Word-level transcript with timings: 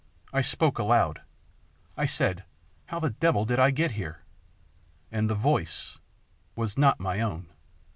I 0.33 0.41
spoke 0.41 0.79
aloud. 0.79 1.21
I 1.95 2.07
said," 2.07 2.43
How 2.87 2.99
the 2.99 3.11
devil 3.11 3.45
did 3.45 3.59
I 3.59 3.69
get 3.69 3.91
here?"... 3.91 4.23
And 5.11 5.29
the 5.29 5.35
voice 5.35 5.99
was 6.55 6.75
not 6.75 6.99
my 6.99 7.19
own. 7.21 7.51